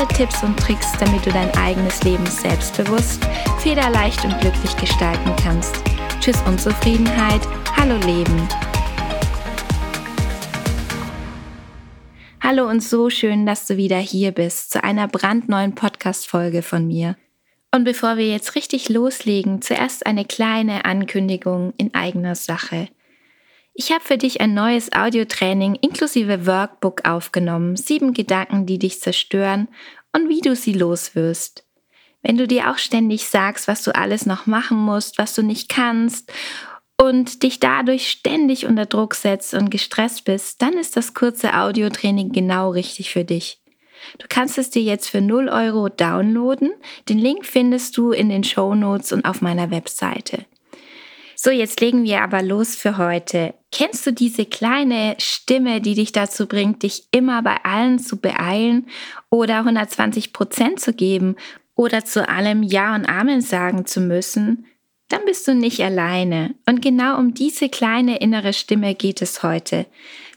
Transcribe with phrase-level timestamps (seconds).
[0.00, 3.22] alle Tipps und Tricks, damit du dein eigenes Leben selbstbewusst,
[3.58, 5.82] federleicht und glücklich gestalten kannst.
[6.20, 7.42] Tschüss Unzufriedenheit,
[7.76, 8.48] hallo Leben.
[12.40, 17.16] Hallo und so schön, dass du wieder hier bist zu einer brandneuen Podcast-Folge von mir.
[17.70, 22.88] Und bevor wir jetzt richtig loslegen, zuerst eine kleine Ankündigung in eigener Sache.
[23.72, 27.76] Ich habe für dich ein neues Audiotraining inklusive Workbook aufgenommen.
[27.76, 29.68] Sieben Gedanken, die dich zerstören
[30.12, 31.64] und wie du sie loswirst.
[32.22, 35.68] Wenn du dir auch ständig sagst, was du alles noch machen musst, was du nicht
[35.68, 36.32] kannst
[37.00, 42.32] und dich dadurch ständig unter Druck setzt und gestresst bist, dann ist das kurze Audiotraining
[42.32, 43.62] genau richtig für dich.
[44.18, 46.72] Du kannst es dir jetzt für 0 Euro downloaden.
[47.08, 50.44] Den Link findest du in den Show Notes und auf meiner Webseite.
[51.42, 53.54] So, jetzt legen wir aber los für heute.
[53.72, 58.88] Kennst du diese kleine Stimme, die dich dazu bringt, dich immer bei allen zu beeilen
[59.30, 61.36] oder 120 Prozent zu geben
[61.74, 64.66] oder zu allem Ja und Amen sagen zu müssen?
[65.08, 66.56] Dann bist du nicht alleine.
[66.66, 69.86] Und genau um diese kleine innere Stimme geht es heute.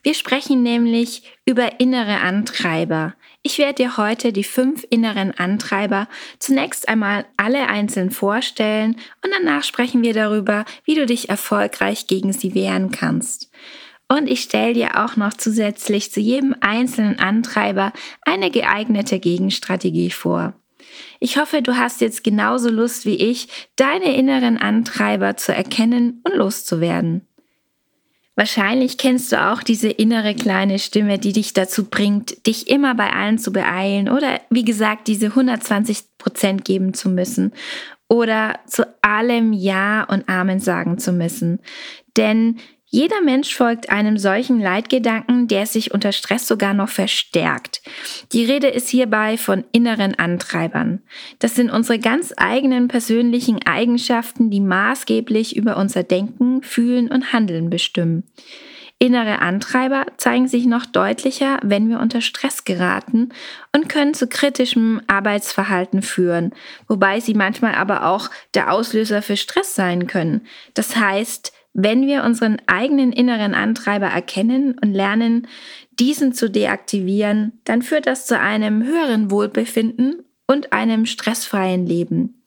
[0.04, 3.16] Wir sprechen nämlich über innere Antreiber.
[3.42, 6.10] Ich werde dir heute die fünf inneren Antreiber
[6.40, 12.34] zunächst einmal alle einzeln vorstellen und danach sprechen wir darüber, wie du dich erfolgreich gegen
[12.34, 13.50] sie wehren kannst.
[14.10, 17.94] Und ich stelle dir auch noch zusätzlich zu jedem einzelnen Antreiber
[18.24, 20.54] eine geeignete Gegenstrategie vor.
[21.22, 26.36] Ich hoffe, du hast jetzt genauso Lust wie ich, deine inneren Antreiber zu erkennen und
[26.36, 27.26] loszuwerden.
[28.36, 33.12] Wahrscheinlich kennst du auch diese innere kleine Stimme, die dich dazu bringt, dich immer bei
[33.14, 37.54] allen zu beeilen oder wie gesagt, diese 120 Prozent geben zu müssen
[38.10, 41.60] oder zu allem Ja und Amen sagen zu müssen.
[42.18, 42.58] Denn
[42.94, 47.82] jeder Mensch folgt einem solchen Leitgedanken, der sich unter Stress sogar noch verstärkt.
[48.34, 51.02] Die Rede ist hierbei von inneren Antreibern.
[51.40, 57.72] Das sind unsere ganz eigenen persönlichen Eigenschaften, die maßgeblich über unser Denken, Fühlen und Handeln
[57.72, 58.26] bestimmen.
[59.00, 63.30] Innere Antreiber zeigen sich noch deutlicher, wenn wir unter Stress geraten
[63.76, 66.54] und können zu kritischem Arbeitsverhalten führen,
[66.88, 70.46] wobei sie manchmal aber auch der Auslöser für Stress sein können.
[70.76, 75.48] Das heißt, wenn wir unseren eigenen inneren Antreiber erkennen und lernen,
[76.00, 82.44] diesen zu deaktivieren, dann führt das zu einem höheren Wohlbefinden und einem stressfreien Leben.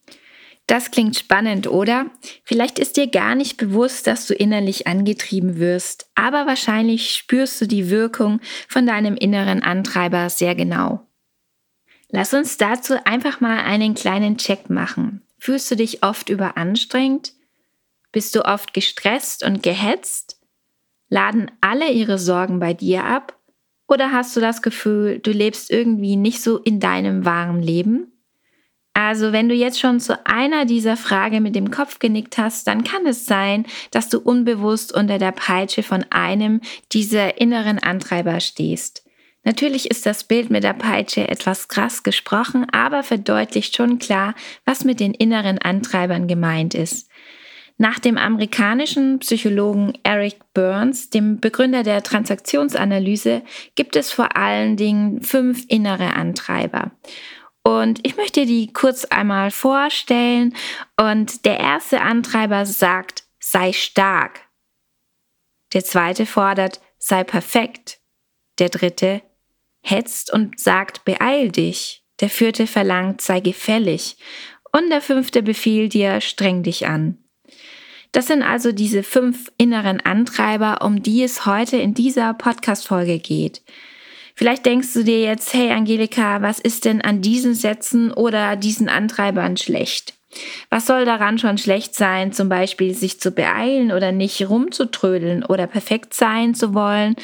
[0.68, 2.06] Das klingt spannend, oder?
[2.42, 7.66] Vielleicht ist dir gar nicht bewusst, dass du innerlich angetrieben wirst, aber wahrscheinlich spürst du
[7.66, 11.06] die Wirkung von deinem inneren Antreiber sehr genau.
[12.10, 15.22] Lass uns dazu einfach mal einen kleinen Check machen.
[15.38, 17.35] Fühlst du dich oft überanstrengt?
[18.12, 20.40] Bist du oft gestresst und gehetzt?
[21.08, 23.38] Laden alle ihre Sorgen bei dir ab?
[23.88, 28.12] Oder hast du das Gefühl, du lebst irgendwie nicht so in deinem wahren Leben?
[28.98, 32.82] Also, wenn du jetzt schon zu einer dieser Frage mit dem Kopf genickt hast, dann
[32.82, 36.62] kann es sein, dass du unbewusst unter der Peitsche von einem
[36.92, 39.04] dieser inneren Antreiber stehst.
[39.44, 44.34] Natürlich ist das Bild mit der Peitsche etwas krass gesprochen, aber verdeutlicht schon klar,
[44.64, 47.08] was mit den inneren Antreibern gemeint ist.
[47.78, 53.42] Nach dem amerikanischen Psychologen Eric Burns, dem Begründer der Transaktionsanalyse,
[53.74, 56.92] gibt es vor allen Dingen fünf innere Antreiber.
[57.62, 60.54] Und ich möchte die kurz einmal vorstellen.
[60.98, 64.40] Und der erste Antreiber sagt, sei stark.
[65.74, 67.98] Der zweite fordert, sei perfekt.
[68.58, 69.20] Der dritte
[69.82, 72.04] hetzt und sagt, beeil dich.
[72.20, 74.16] Der vierte verlangt, sei gefällig.
[74.72, 77.25] Und der fünfte befiehlt dir, streng dich an.
[78.12, 83.62] Das sind also diese fünf inneren Antreiber, um die es heute in dieser Podcast-Folge geht.
[84.34, 88.88] Vielleicht denkst du dir jetzt, hey Angelika, was ist denn an diesen Sätzen oder diesen
[88.90, 90.14] Antreibern schlecht?
[90.68, 95.66] Was soll daran schon schlecht sein, zum Beispiel sich zu beeilen oder nicht rumzutrödeln oder
[95.66, 97.16] perfekt sein zu wollen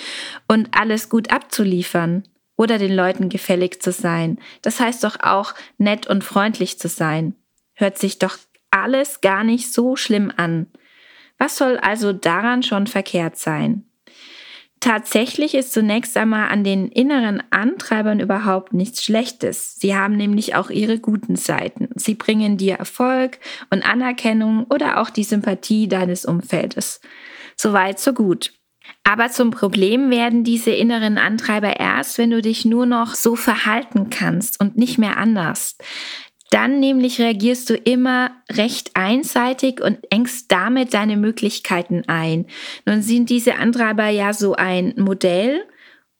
[0.49, 2.25] und alles gut abzuliefern
[2.57, 4.39] oder den Leuten gefällig zu sein?
[4.63, 7.35] Das heißt doch auch, nett und freundlich zu sein.
[7.75, 8.39] Hört sich doch
[8.73, 10.67] alles gar nicht so schlimm an.
[11.39, 13.85] Was soll also daran schon verkehrt sein?
[14.83, 19.77] Tatsächlich ist zunächst einmal an den inneren Antreibern überhaupt nichts Schlechtes.
[19.77, 21.91] Sie haben nämlich auch ihre guten Seiten.
[21.95, 23.39] Sie bringen dir Erfolg
[23.71, 27.01] und Anerkennung oder auch die Sympathie deines Umfeldes.
[27.57, 28.55] Soweit, so gut.
[29.05, 34.11] Aber zum Problem werden diese inneren Antreiber erst, wenn du dich nur noch so verhalten
[34.11, 35.77] kannst und nicht mehr anders.
[36.53, 42.45] Dann nämlich reagierst du immer recht einseitig und engst damit deine Möglichkeiten ein.
[42.85, 45.65] Nun sind diese Antreiber ja so ein Modell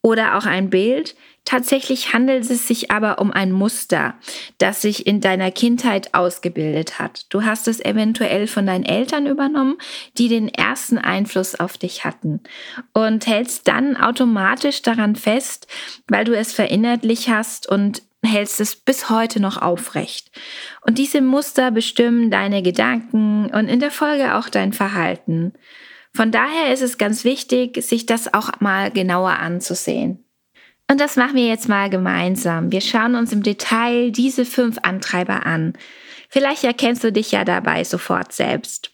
[0.01, 1.17] oder auch ein Bild.
[1.45, 4.15] Tatsächlich handelt es sich aber um ein Muster,
[4.57, 7.27] das sich in deiner Kindheit ausgebildet hat.
[7.29, 9.77] Du hast es eventuell von deinen Eltern übernommen,
[10.17, 12.41] die den ersten Einfluss auf dich hatten
[12.95, 15.67] und hältst dann automatisch daran fest,
[16.09, 20.31] weil du es verinnerlich hast und hältst es bis heute noch aufrecht.
[20.83, 25.53] Und diese Muster bestimmen deine Gedanken und in der Folge auch dein Verhalten.
[26.15, 30.25] Von daher ist es ganz wichtig, sich das auch mal genauer anzusehen.
[30.91, 32.71] Und das machen wir jetzt mal gemeinsam.
[32.71, 35.73] Wir schauen uns im Detail diese fünf Antreiber an.
[36.29, 38.91] Vielleicht erkennst du dich ja dabei sofort selbst.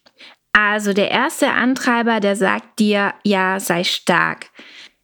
[0.53, 4.51] Also der erste Antreiber, der sagt dir, ja, sei stark.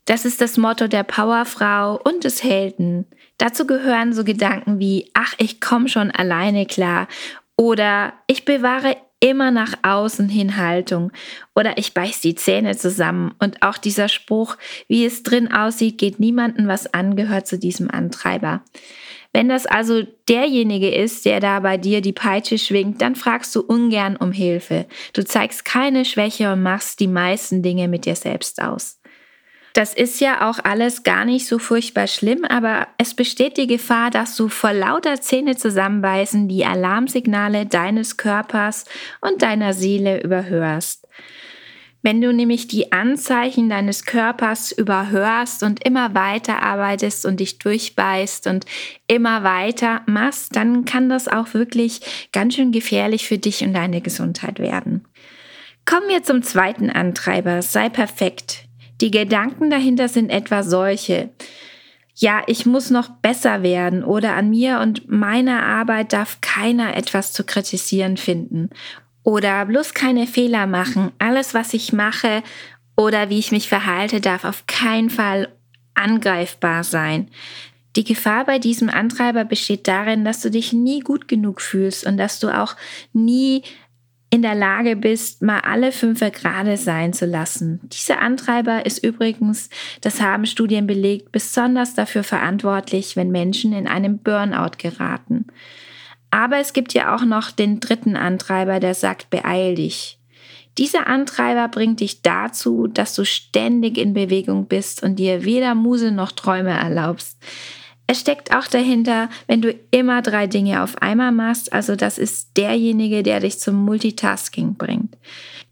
[0.05, 3.07] Das ist das Motto der Powerfrau und des Helden.
[3.39, 7.09] Dazu gehören so Gedanken wie, ach, ich komme schon alleine klar
[7.57, 11.11] oder ich bewahre immer nach außen hin Haltung
[11.55, 13.35] oder ich beiß die Zähne zusammen.
[13.39, 17.91] Und auch dieser Spruch, wie es drin aussieht, geht niemandem was an, gehört zu diesem
[17.91, 18.63] Antreiber.
[19.33, 23.63] Wenn das also derjenige ist, der da bei dir die Peitsche schwingt, dann fragst du
[23.63, 24.87] ungern um Hilfe.
[25.13, 29.01] Du zeigst keine Schwäche und machst die meisten Dinge mit dir selbst aus.
[29.75, 34.11] Das ist ja auch alles gar nicht so furchtbar schlimm, aber es besteht die Gefahr,
[34.11, 38.85] dass du vor lauter Zähne zusammenbeißen die Alarmsignale deines Körpers
[39.21, 41.09] und deiner Seele überhörst.
[42.03, 48.47] Wenn du nämlich die Anzeichen deines Körpers überhörst und immer weiter arbeitest und dich durchbeißt
[48.47, 48.67] und
[49.09, 54.03] immer weiter machst, dann kann das auch wirklich ganz schön gefährlich für dich und deine
[54.03, 55.05] Gesundheit werden.
[55.85, 58.64] Kommen wir zum zweiten Antreiber, sei perfekt.
[59.01, 61.31] Die Gedanken dahinter sind etwa solche.
[62.15, 67.33] Ja, ich muss noch besser werden oder an mir und meiner Arbeit darf keiner etwas
[67.33, 68.71] zu kritisieren finden.
[69.25, 71.11] Oder bloß keine Fehler machen.
[71.19, 72.43] Alles, was ich mache
[72.97, 75.49] oder wie ich mich verhalte, darf auf keinen Fall
[75.95, 77.31] angreifbar sein.
[77.97, 82.17] Die Gefahr bei diesem Antreiber besteht darin, dass du dich nie gut genug fühlst und
[82.17, 82.77] dass du auch
[83.13, 83.63] nie
[84.35, 87.79] in der Lage bist, mal alle fünf gerade sein zu lassen.
[87.85, 89.71] Dieser Antreiber ist übrigens,
[90.01, 95.47] das haben Studien belegt, besonders dafür verantwortlich, wenn Menschen in einem Burnout geraten.
[96.33, 100.19] Aber es gibt ja auch noch den dritten Antreiber, der sagt, beeil dich.
[100.79, 106.11] Dieser Antreiber bringt dich dazu, dass du ständig in Bewegung bist und dir weder Muse
[106.11, 107.39] noch Träume erlaubst.
[108.07, 112.57] Es steckt auch dahinter, wenn du immer drei Dinge auf einmal machst, also das ist
[112.57, 115.17] derjenige, der dich zum Multitasking bringt.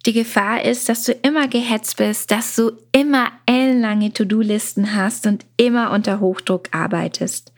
[0.07, 5.45] Die Gefahr ist, dass du immer gehetzt bist, dass du immer ellenlange To-Do-Listen hast und
[5.57, 7.53] immer unter Hochdruck arbeitest.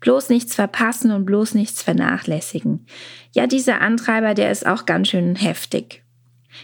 [0.00, 2.84] Bloß nichts verpassen und bloß nichts vernachlässigen.
[3.32, 6.02] Ja, dieser Antreiber, der ist auch ganz schön heftig.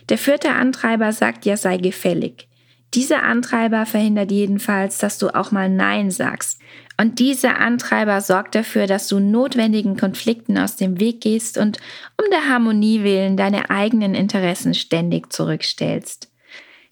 [0.08, 2.48] Der vierte Antreiber sagt ja, sei gefällig.
[2.94, 6.58] Dieser Antreiber verhindert jedenfalls, dass du auch mal Nein sagst.
[7.02, 11.78] Und dieser Antreiber sorgt dafür, dass du notwendigen Konflikten aus dem Weg gehst und
[12.16, 16.30] um der Harmonie willen deine eigenen Interessen ständig zurückstellst.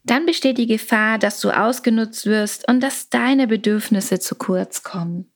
[0.02, 5.30] Dann besteht die Gefahr, dass du ausgenutzt wirst und dass deine Bedürfnisse zu kurz kommen.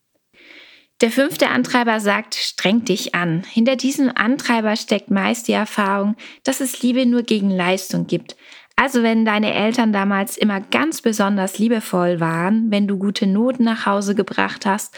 [1.01, 3.45] Der fünfte Antreiber sagt, streng dich an.
[3.45, 8.35] Hinter diesem Antreiber steckt meist die Erfahrung, dass es Liebe nur gegen Leistung gibt,
[8.77, 13.87] also wenn deine Eltern damals immer ganz besonders liebevoll waren, wenn du gute Noten nach
[13.87, 14.95] Hause gebracht hast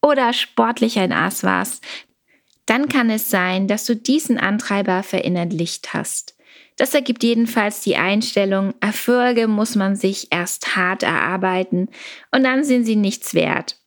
[0.00, 1.84] oder sportlich ein Ass warst,
[2.66, 6.36] dann kann es sein, dass du diesen Antreiber verinnerlicht hast.
[6.76, 11.88] Das ergibt jedenfalls die Einstellung, Erfolge muss man sich erst hart erarbeiten
[12.30, 13.80] und dann sind sie nichts wert.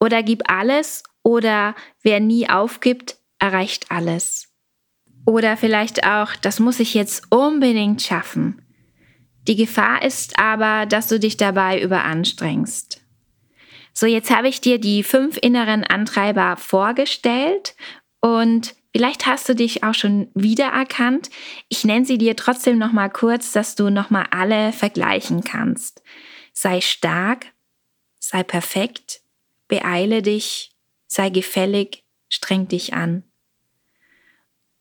[0.00, 4.48] Oder gib alles oder wer nie aufgibt, erreicht alles.
[5.26, 8.62] Oder vielleicht auch, das muss ich jetzt unbedingt schaffen.
[9.48, 13.00] Die Gefahr ist aber, dass du dich dabei überanstrengst.
[13.94, 17.74] So, jetzt habe ich dir die fünf inneren Antreiber vorgestellt
[18.20, 21.30] und vielleicht hast du dich auch schon wiedererkannt.
[21.68, 26.02] Ich nenne sie dir trotzdem noch mal kurz, dass du noch mal alle vergleichen kannst.
[26.52, 27.46] Sei stark,
[28.18, 29.22] sei perfekt,
[29.66, 30.72] beeile dich,
[31.06, 33.27] sei gefällig, streng dich an.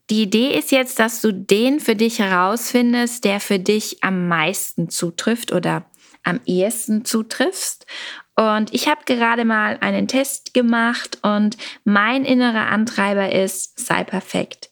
[0.10, 4.90] Die Idee ist jetzt, dass du den für dich herausfindest, der für dich am meisten
[4.90, 5.86] zutrifft oder
[6.24, 7.86] am ehesten zutriffst.
[8.36, 14.70] Und ich habe gerade mal einen Test gemacht und mein innerer Antreiber ist, sei perfekt.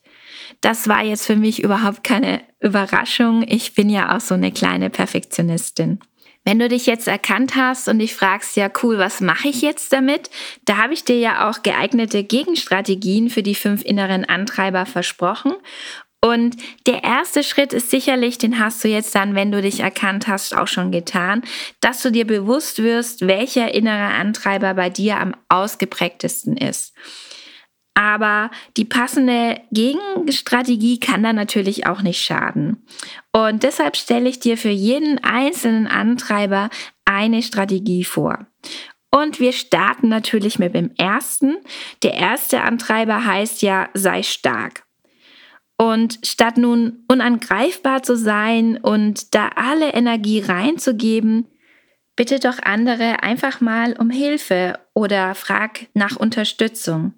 [0.62, 3.44] Das war jetzt für mich überhaupt keine Überraschung.
[3.48, 6.00] Ich bin ja auch so eine kleine Perfektionistin.
[6.46, 9.92] Wenn du dich jetzt erkannt hast und dich fragst, ja cool, was mache ich jetzt
[9.92, 10.30] damit?
[10.66, 15.54] Da habe ich dir ja auch geeignete Gegenstrategien für die fünf inneren Antreiber versprochen.
[16.22, 16.56] Und
[16.88, 20.56] der erste Schritt ist sicherlich, den hast du jetzt dann, wenn du dich erkannt hast,
[20.56, 21.44] auch schon getan,
[21.82, 26.94] dass du dir bewusst wirst, welcher innere Antreiber bei dir am ausgeprägtesten ist.
[27.96, 32.86] Aber die passende Gegenstrategie kann da natürlich auch nicht schaden.
[33.32, 36.70] Und deshalb stelle ich dir für jeden einzelnen Antreiber
[37.06, 38.48] eine Strategie vor.
[39.12, 41.56] Und wir starten natürlich mit dem ersten.
[42.04, 44.84] Der erste Antreiber heißt ja, sei stark.
[45.78, 51.48] Und statt nun unangreifbar zu sein und da alle Energie reinzugeben,
[52.18, 57.14] bitte doch andere einfach mal um Hilfe oder frag nach Unterstützung.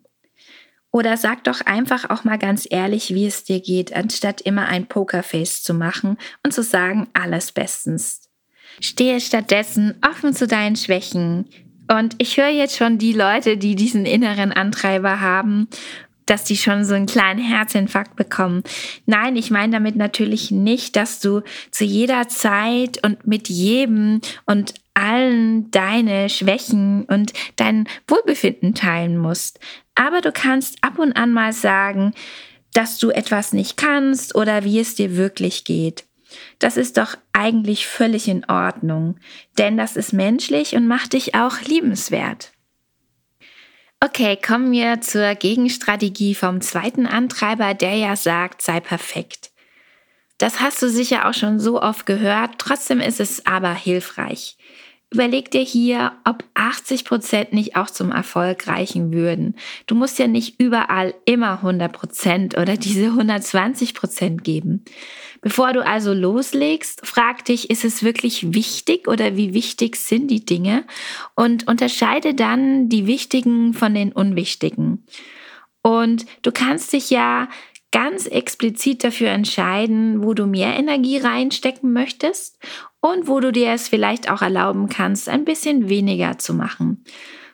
[0.91, 4.87] Oder sag doch einfach auch mal ganz ehrlich, wie es dir geht, anstatt immer ein
[4.87, 8.29] Pokerface zu machen und zu sagen, alles bestens.
[8.79, 11.45] Stehe stattdessen offen zu deinen Schwächen.
[11.91, 15.67] Und ich höre jetzt schon die Leute, die diesen inneren Antreiber haben
[16.27, 18.61] dass die schon so einen kleinen Herzinfarkt bekommen.
[19.05, 21.41] Nein, ich meine damit natürlich nicht, dass du
[21.71, 29.59] zu jeder Zeit und mit jedem und allen deine Schwächen und dein Wohlbefinden teilen musst.
[29.97, 32.13] Aber du kannst ab und an mal sagen,
[32.73, 36.05] dass du etwas nicht kannst oder wie es dir wirklich geht.
[36.59, 39.17] Das ist doch eigentlich völlig in Ordnung,
[39.57, 42.51] denn das ist menschlich und macht dich auch liebenswert.
[43.99, 49.49] Okay, kommen wir zur Gegenstrategie vom zweiten Antreiber, der ja sagt, sei perfekt.
[50.37, 54.57] Das hast du sicher auch schon so oft gehört, trotzdem ist es aber hilfreich.
[55.09, 59.55] Überleg dir hier, ob 80 Prozent nicht auch zum Erfolg reichen würden.
[59.85, 64.83] Du musst ja nicht überall immer 100 Prozent oder diese 120 Prozent geben.
[65.39, 70.43] Bevor du also loslegst, frag dich, ist es wirklich wichtig oder wie wichtig sind die
[70.43, 70.83] Dinge?
[71.35, 75.05] Und unterscheide dann die wichtigen von den unwichtigen.
[75.83, 77.47] Und du kannst dich ja
[77.91, 82.59] ganz explizit dafür entscheiden, wo du mehr Energie reinstecken möchtest
[83.11, 87.03] und wo du dir es vielleicht auch erlauben kannst, ein bisschen weniger zu machen.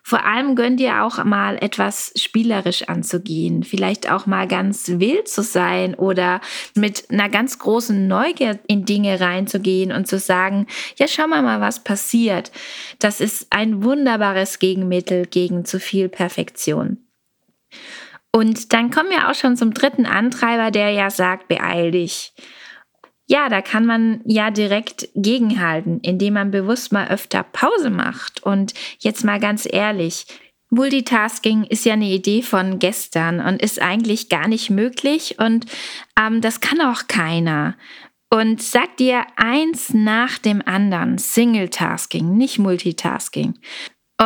[0.06, 5.42] Vor allem gönn dir auch mal etwas spielerisch anzugehen, vielleicht auch mal ganz wild zu
[5.42, 6.42] sein oder
[6.76, 10.68] mit einer ganz großen Neugier in Dinge reinzugehen und zu sagen,
[10.98, 12.52] ja, schau mal mal, was passiert.
[13.00, 16.98] Das ist ein wunderbares Gegenmittel gegen zu viel Perfektion.
[18.34, 22.34] Und dann kommen wir auch schon zum dritten Antreiber, der ja sagt, beeil dich.
[23.34, 28.44] Ja, da kann man ja direkt gegenhalten, indem man bewusst mal öfter Pause macht.
[28.44, 30.28] Und jetzt mal ganz ehrlich,
[30.70, 35.66] Multitasking ist ja eine Idee von gestern und ist eigentlich gar nicht möglich und
[36.16, 37.76] ähm, das kann auch keiner.
[38.30, 43.56] Und sag dir eins nach dem anderen, Single-Tasking, nicht Multitasking.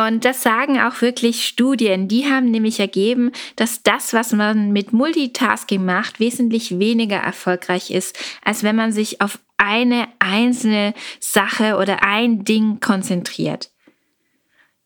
[0.06, 2.06] Und das sagen auch wirklich Studien.
[2.06, 8.16] Die haben nämlich ergeben, dass das, was man mit Multitasking macht, wesentlich weniger erfolgreich ist,
[8.44, 13.70] als wenn man sich auf eine einzelne Sache oder ein Ding konzentriert.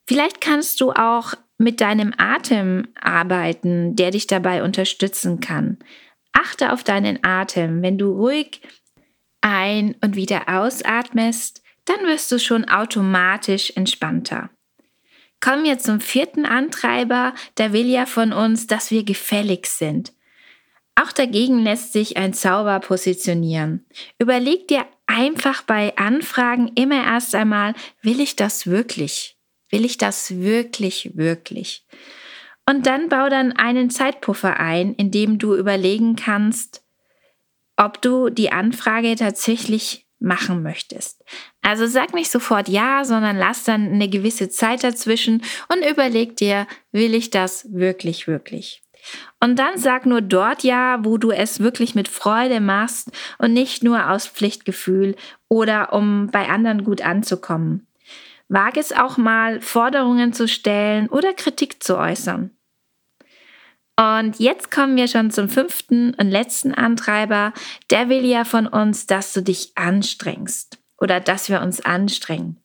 [0.06, 5.78] Vielleicht kannst du auch mit deinem Atem arbeiten, der dich dabei unterstützen kann.
[6.32, 7.82] Achte auf deinen Atem.
[7.82, 8.62] Wenn du ruhig
[9.42, 14.50] ein- und wieder ausatmest, dann wirst du schon automatisch entspannter.
[15.42, 20.12] Kommen wir zum vierten Antreiber, der will ja von uns, dass wir gefällig sind.
[20.94, 23.84] Auch dagegen lässt sich ein Zauber positionieren.
[24.20, 29.36] Überleg dir einfach bei Anfragen immer erst einmal, will ich das wirklich?
[29.68, 31.86] Will ich das wirklich, wirklich?
[32.68, 36.84] Und dann bau dann einen Zeitpuffer ein, in dem du überlegen kannst,
[37.76, 41.24] ob du die Anfrage tatsächlich machen möchtest.
[41.60, 46.66] Also sag nicht sofort ja, sondern lass dann eine gewisse Zeit dazwischen und überleg dir,
[46.92, 48.82] will ich das wirklich, wirklich?
[49.40, 53.82] Und dann sag nur dort ja, wo du es wirklich mit Freude machst und nicht
[53.82, 55.16] nur aus Pflichtgefühl
[55.48, 57.86] oder um bei anderen gut anzukommen.
[58.48, 62.50] Wag es auch mal, Forderungen zu stellen oder Kritik zu äußern.
[63.98, 67.52] Und jetzt kommen wir schon zum fünften und letzten Antreiber.
[67.90, 72.58] Der will ja von uns, dass du dich anstrengst oder dass wir uns anstrengen.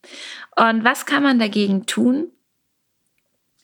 [0.56, 2.32] Und was kann man dagegen tun?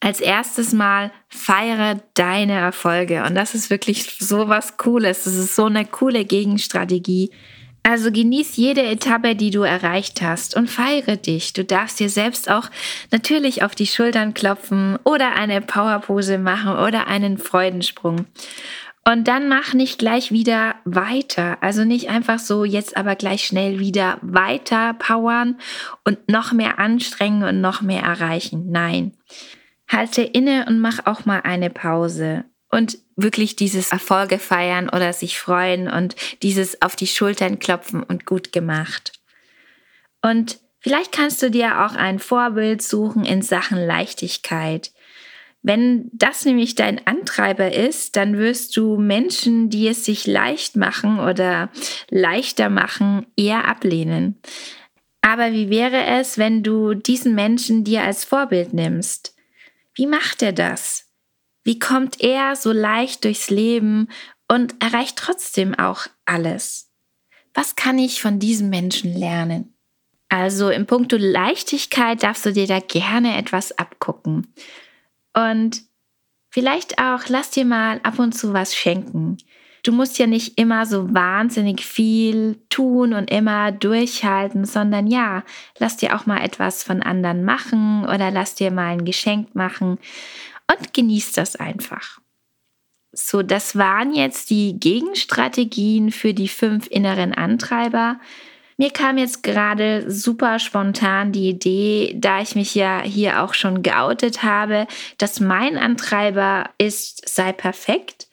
[0.01, 3.23] Als erstes Mal feiere deine Erfolge.
[3.23, 5.23] Und das ist wirklich so was Cooles.
[5.23, 7.31] Das ist so eine coole Gegenstrategie.
[7.85, 11.51] Also genieß jede Etappe, die du erreicht hast und feiere dich.
[11.51, 12.69] Du darfst dir selbst auch
[13.11, 18.25] natürlich auf die Schultern klopfen oder eine Powerpose machen oder einen Freudensprung.
[19.05, 21.57] Und dann mach nicht gleich wieder weiter.
[21.59, 25.57] Also nicht einfach so jetzt aber gleich schnell wieder weiter powern
[26.05, 28.71] und noch mehr anstrengen und noch mehr erreichen.
[28.71, 29.11] Nein.
[29.89, 35.39] Halte inne und mach auch mal eine Pause und wirklich dieses Erfolge feiern oder sich
[35.39, 39.13] freuen und dieses auf die Schultern klopfen und gut gemacht.
[40.21, 44.91] Und vielleicht kannst du dir auch ein Vorbild suchen in Sachen Leichtigkeit.
[45.61, 51.19] Wenn das nämlich dein Antreiber ist, dann wirst du Menschen, die es sich leicht machen
[51.19, 51.69] oder
[52.09, 54.41] leichter machen, eher ablehnen.
[55.21, 59.35] Aber wie wäre es, wenn du diesen Menschen dir als Vorbild nimmst?
[59.95, 61.02] Wie macht er das?
[61.63, 64.09] Wie kommt er so leicht durchs Leben
[64.49, 66.91] und erreicht trotzdem auch alles?
[67.53, 69.73] Was kann ich von diesem Menschen lernen?
[70.27, 74.51] Also im Punkto Leichtigkeit darfst du dir da gerne etwas abgucken.
[75.33, 75.83] Und
[76.49, 79.37] vielleicht auch lass dir mal ab und zu was schenken.
[79.83, 85.43] Du musst ja nicht immer so wahnsinnig viel tun und immer durchhalten, sondern ja,
[85.77, 89.99] lass dir auch mal etwas von anderen machen oder lass dir mal ein Geschenk machen
[90.71, 92.19] und genießt das einfach.
[93.11, 98.19] So, das waren jetzt die Gegenstrategien für die fünf inneren Antreiber.
[98.77, 103.83] Mir kam jetzt gerade super spontan die Idee, da ich mich ja hier auch schon
[103.83, 104.87] geoutet habe,
[105.19, 108.27] dass mein Antreiber ist, sei perfekt.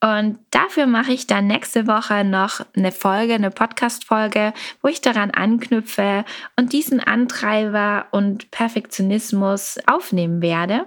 [0.00, 5.30] Und dafür mache ich dann nächste Woche noch eine Folge, eine Podcast-Folge, wo ich daran
[5.32, 6.24] anknüpfe
[6.56, 10.86] und diesen Antreiber und Perfektionismus aufnehmen werde.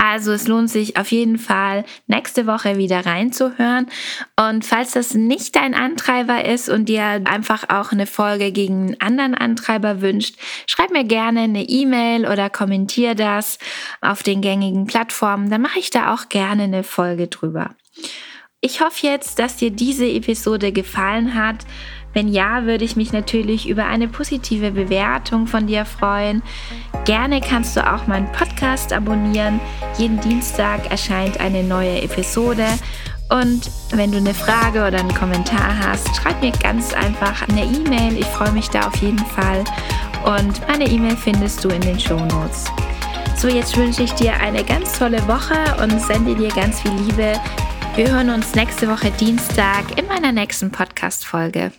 [0.00, 3.88] Also es lohnt sich auf jeden Fall, nächste Woche wieder reinzuhören.
[4.36, 9.00] Und falls das nicht dein Antreiber ist und dir einfach auch eine Folge gegen einen
[9.00, 13.58] anderen Antreiber wünscht, schreib mir gerne eine E-Mail oder kommentier das
[14.00, 15.50] auf den gängigen Plattformen.
[15.50, 17.74] Dann mache ich da auch gerne eine Folge drüber.
[18.60, 21.64] Ich hoffe jetzt, dass dir diese Episode gefallen hat.
[22.18, 26.42] Wenn ja, würde ich mich natürlich über eine positive Bewertung von dir freuen.
[27.04, 29.60] Gerne kannst du auch meinen Podcast abonnieren.
[29.98, 32.66] Jeden Dienstag erscheint eine neue Episode.
[33.30, 38.18] Und wenn du eine Frage oder einen Kommentar hast, schreib mir ganz einfach eine E-Mail.
[38.18, 39.62] Ich freue mich da auf jeden Fall.
[40.24, 42.64] Und meine E-Mail findest du in den Show Notes.
[43.36, 47.34] So, jetzt wünsche ich dir eine ganz tolle Woche und sende dir ganz viel Liebe.
[47.94, 51.70] Wir hören uns nächste Woche Dienstag in meiner nächsten Podcast-Folge.